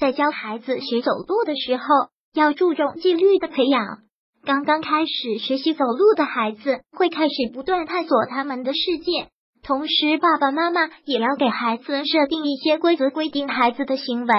[0.00, 1.84] 在教孩子学走路的时候，
[2.32, 3.98] 要注重纪律的培养。
[4.46, 9.28] 刚刚开始学习走路的孩子会开始不断探索他们的世界，
[9.62, 14.34] 同时爸爸妈妈也要给孩子设定一些规则，规定孩子的行为。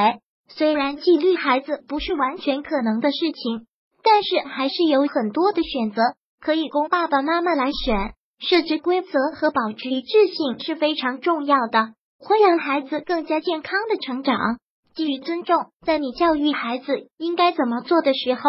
[0.49, 3.67] 虽然纪律孩子不是完全可能的事情，
[4.03, 6.01] 但是还是有很多的选择
[6.41, 8.15] 可以供爸爸妈妈来选。
[8.39, 14.35] 设置规则和保持一致性是非常重要的，会让孩子更加健康的成长。
[14.95, 18.41] 基于尊重，在你教育孩子应该怎么做的时候，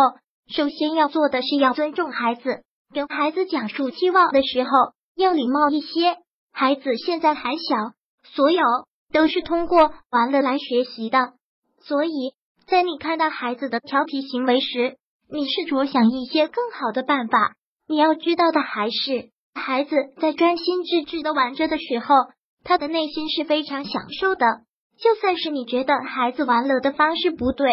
[0.48, 2.62] 首先要做的是要尊重孩子。
[2.92, 4.70] 跟孩子讲述期望的时候，
[5.16, 6.16] 要礼貌一些。
[6.52, 8.62] 孩子现在还小，所有
[9.12, 11.32] 都是通过玩乐来学习的。
[11.80, 12.10] 所以
[12.66, 14.96] 在你看到孩子的调皮行为时，
[15.30, 17.54] 你试着想一些更好的办法。
[17.88, 22.14] 你要知道的还是，孩子在专心致志的玩着的时候，
[22.64, 24.46] 他的内心是非常享受的。
[24.98, 27.68] 就算是你觉得孩子玩乐的方式不对，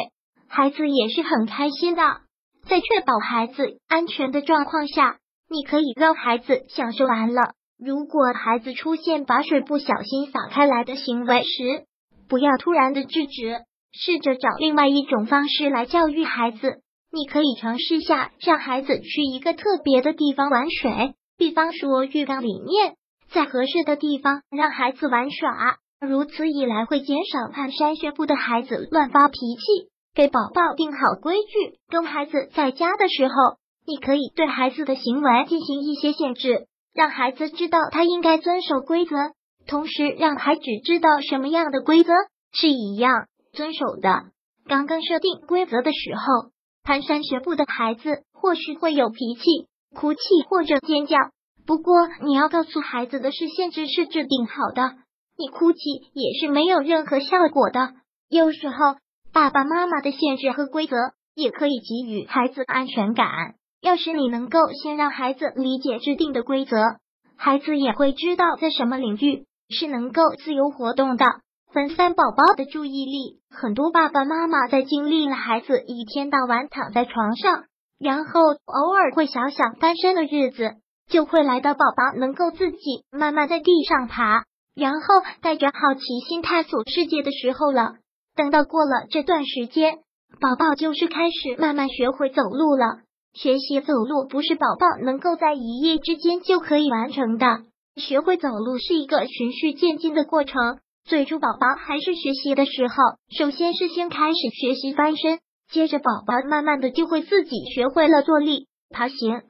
[0.48, 2.02] 孩子也是很开心的。
[2.68, 5.18] 在确保孩子安全的状况下，
[5.50, 7.54] 你可以让孩子享受玩乐。
[7.78, 11.86] 如果孩子出现把水不小心洒开来的行为时，
[12.28, 13.62] 不要突然的制止，
[13.94, 16.82] 试着找另外一种方式来教育孩子。
[17.12, 22.96] 你可以尝试下让孩子去一个特别的地方玩水，比方说浴缸里面，
[23.32, 25.78] 在合适的地方让孩子玩耍。
[26.00, 29.90] 如此一来，会减少蹒跚学步的孩子乱发脾气。
[30.16, 33.34] 给宝宝定好规矩，跟孩子在家的时候，
[33.86, 39.16] 你可以对孩子的行为进行一些限制，让孩子知道他应该遵守规则，
[39.68, 42.12] 同时让孩子知道什么样的规则
[42.54, 44.24] 是一样遵守的。
[44.68, 46.50] 刚刚设定规则的时候，
[46.84, 50.20] 蹒跚学步的孩子或许会有脾气、哭泣
[50.50, 51.18] 或者尖叫。
[51.68, 54.96] 不过，你要告诉孩子的是，限制是制定好的。
[55.40, 55.80] 你哭泣
[56.14, 57.94] 也是没有任何效果的。
[58.28, 58.98] 有时候，
[59.32, 60.98] 爸爸妈妈的限制和规则
[61.34, 63.26] 也可以给予孩子安全感。
[63.82, 66.76] 要是你能够先让孩子理解制定的规则，
[67.38, 71.26] 孩子也会知道在什么领域是能够自由活动的。
[71.72, 77.64] 分散宝宝的注意力，很多爸爸妈妈在经历了孩子一天到晚躺在床上，
[77.98, 80.74] 然后偶尔会想想翻身的日子，
[81.08, 84.44] 就会来到宝宝能够自己慢慢在地上爬。
[84.80, 87.96] 然后带着好奇心探索世界的时候了。
[88.36, 90.00] 等到过了这段时间，
[90.40, 93.02] 宝宝就是开始慢慢学会走路了。
[93.34, 97.64] 学习走路不是宝宝能够在一夜之间就可以完成的。
[97.98, 100.80] 学会走路是一个循序渐进的过程。
[101.06, 102.94] 最初宝宝还是学习的时候，
[103.38, 105.40] 首先是先开始学习翻身，
[105.70, 109.42] 接着宝宝慢慢的就会自己学会了坐立、爬行。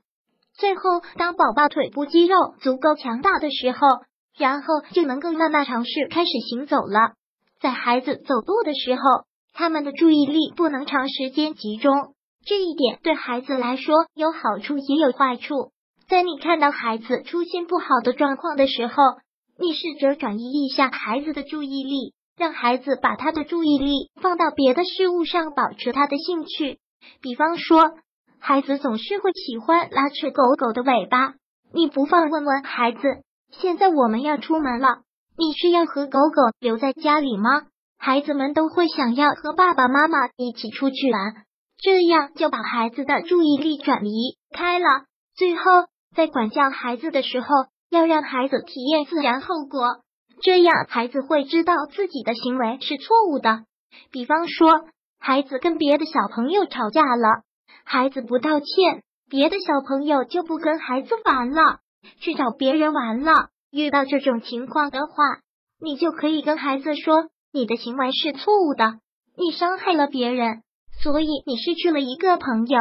[0.57, 0.81] 最后，
[1.18, 3.79] 当宝宝腿部肌肉足够强大的时候。
[4.39, 7.11] 然后就能够慢慢尝试开始行走了。
[7.59, 9.01] 在孩子走路的时候，
[9.53, 15.72] 他们的注意力不能长时间集中，这一点对孩子来说有好处也有坏处。
[16.07, 18.94] 在你看到孩子出现不好的状况的时候，
[19.59, 26.79] 你试着转移一下孩子的注意力，让孩子把他的注意力放到别的事物上，保持他的兴趣。
[27.21, 27.91] 比方说，
[28.39, 31.33] 孩子总是会喜欢拉扯狗狗的尾巴，
[31.73, 33.00] 你不妨问问孩子。
[33.52, 35.00] 现在我们要出门了，
[35.38, 37.64] 你是要和狗狗留在家里吗？
[37.98, 41.44] 孩子们都会想要和爸爸妈妈一起出去玩，
[41.78, 44.86] 这样就把孩子的注意力转移开了。
[45.36, 45.64] 最后，
[46.16, 47.48] 在管教孩子的时候，
[47.90, 50.02] 要让孩子体验自然后果，
[50.42, 53.66] 这样孩子会知道自己的行为是错误的。
[54.12, 54.88] 比方说，
[55.20, 57.42] 孩子跟别的小朋友吵架了，
[57.84, 61.80] 孩子不道歉，别的小朋友就不跟孩子玩了。
[62.20, 63.50] 去找别人玩了。
[63.72, 65.42] 遇到这种情况的话，
[65.80, 69.00] 你就可以跟孩子说：“你的行为是错误的，
[69.38, 70.64] 你伤害了别人，
[71.04, 72.80] 所以你失去了一个朋友。